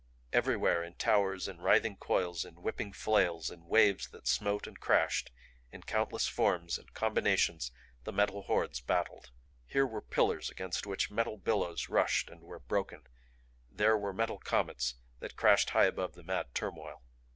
Everywhere, 0.33 0.83
in 0.83 0.95
towers, 0.95 1.47
in 1.47 1.61
writhing 1.61 1.97
coils, 1.97 2.43
in 2.43 2.63
whipping 2.63 2.91
flails, 2.91 3.51
in 3.51 3.67
waves 3.67 4.07
that 4.09 4.27
smote 4.27 4.65
and 4.65 4.79
crashed, 4.79 5.29
in 5.71 5.83
countless 5.83 6.27
forms 6.27 6.79
and 6.79 6.91
combinations 6.95 7.71
the 8.03 8.11
Metal 8.11 8.41
Hordes 8.41 8.81
battled. 8.81 9.29
Here 9.67 9.85
were 9.85 10.01
pillars 10.01 10.49
against 10.49 10.87
which 10.87 11.11
metal 11.11 11.37
billows 11.37 11.87
rushed 11.87 12.31
and 12.31 12.41
were 12.41 12.61
broken; 12.61 13.05
there 13.69 13.95
were 13.95 14.11
metal 14.11 14.39
comets 14.39 14.95
that 15.19 15.35
crashed 15.35 15.69
high 15.69 15.85
above 15.85 16.15
the 16.15 16.23
mad 16.23 16.55
turmoil. 16.55 17.03